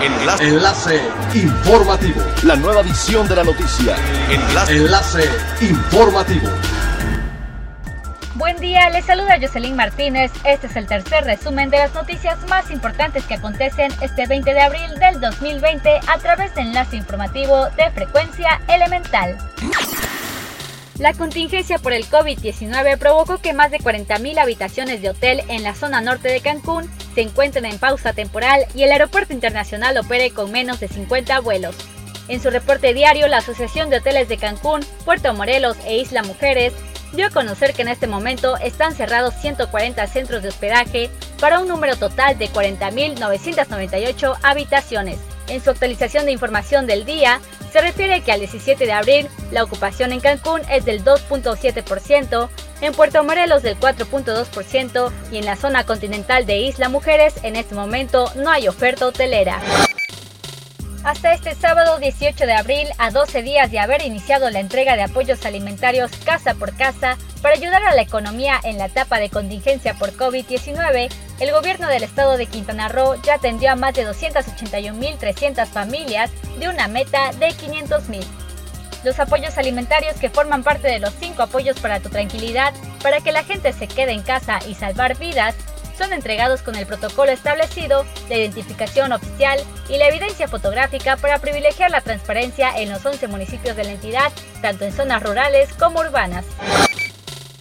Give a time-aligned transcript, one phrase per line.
[0.00, 0.44] Enlace.
[0.44, 1.00] Enlace
[1.34, 2.22] informativo.
[2.44, 3.96] La nueva edición de la noticia.
[4.30, 4.76] Enlace.
[4.76, 5.24] Enlace
[5.60, 6.48] informativo.
[8.36, 10.30] Buen día, les saluda Jocelyn Martínez.
[10.44, 14.60] Este es el tercer resumen de las noticias más importantes que acontecen este 20 de
[14.60, 19.36] abril del 2020 a través de enlace informativo de frecuencia elemental.
[20.98, 25.74] La contingencia por el COVID-19 provocó que más de 40.000 habitaciones de hotel en la
[25.74, 26.88] zona norte de Cancún
[27.18, 31.74] se encuentren en pausa temporal y el aeropuerto internacional opere con menos de 50 vuelos.
[32.28, 36.74] En su reporte diario, la Asociación de Hoteles de Cancún, Puerto Morelos e Isla Mujeres
[37.12, 41.66] dio a conocer que en este momento están cerrados 140 centros de hospedaje para un
[41.66, 45.18] número total de 40.998 habitaciones.
[45.48, 47.40] En su actualización de información del día,
[47.72, 52.48] se refiere que al 17 de abril la ocupación en Cancún es del 2.7%,
[52.80, 57.74] en Puerto Morelos del 4.2% y en la zona continental de Isla Mujeres en este
[57.74, 59.60] momento no hay oferta hotelera.
[61.04, 65.04] Hasta este sábado 18 de abril, a 12 días de haber iniciado la entrega de
[65.04, 69.94] apoyos alimentarios casa por casa para ayudar a la economía en la etapa de contingencia
[69.94, 71.08] por COVID-19,
[71.40, 76.68] el gobierno del estado de Quintana Roo ya atendió a más de 281.300 familias de
[76.68, 78.47] una meta de 500.000.
[79.04, 83.32] Los apoyos alimentarios que forman parte de los cinco apoyos para tu tranquilidad, para que
[83.32, 85.54] la gente se quede en casa y salvar vidas,
[85.96, 91.90] son entregados con el protocolo establecido, la identificación oficial y la evidencia fotográfica para privilegiar
[91.90, 94.32] la transparencia en los 11 municipios de la entidad,
[94.62, 96.44] tanto en zonas rurales como urbanas.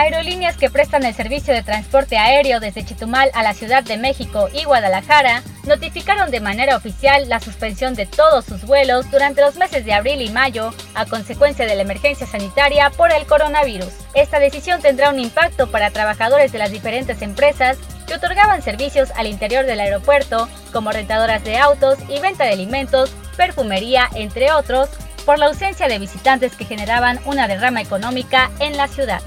[0.00, 4.48] Aerolíneas que prestan el servicio de transporte aéreo desde Chetumal a la Ciudad de México
[4.50, 9.84] y Guadalajara notificaron de manera oficial la suspensión de todos sus vuelos durante los meses
[9.84, 13.92] de abril y mayo a consecuencia de la emergencia sanitaria por el coronavirus.
[14.14, 19.26] Esta decisión tendrá un impacto para trabajadores de las diferentes empresas que otorgaban servicios al
[19.26, 24.88] interior del aeropuerto, como rentadoras de autos y venta de alimentos, perfumería, entre otros,
[25.26, 29.20] por la ausencia de visitantes que generaban una derrama económica en la ciudad.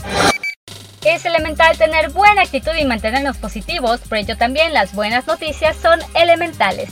[1.05, 5.99] Es elemental tener buena actitud y mantenernos positivos, por ello también las buenas noticias son
[6.15, 6.89] elementales.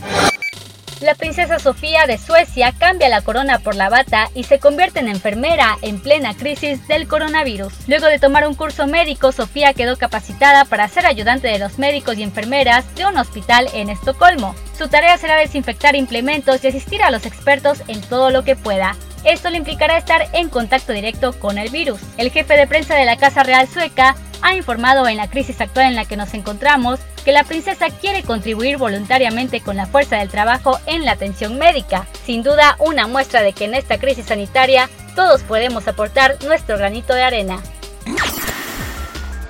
[0.99, 5.07] La princesa Sofía de Suecia cambia la corona por la bata y se convierte en
[5.07, 7.73] enfermera en plena crisis del coronavirus.
[7.88, 12.17] Luego de tomar un curso médico, Sofía quedó capacitada para ser ayudante de los médicos
[12.17, 14.53] y enfermeras de un hospital en Estocolmo.
[14.78, 18.95] Su tarea será desinfectar implementos y asistir a los expertos en todo lo que pueda.
[19.24, 22.00] Esto le implicará estar en contacto directo con el virus.
[22.18, 25.88] El jefe de prensa de la Casa Real Sueca ha informado en la crisis actual
[25.88, 30.30] en la que nos encontramos que la princesa quiere contribuir voluntariamente con la fuerza del
[30.30, 32.08] trabajo en la atención médica.
[32.26, 37.14] Sin duda, una muestra de que en esta crisis sanitaria todos podemos aportar nuestro granito
[37.14, 37.62] de arena.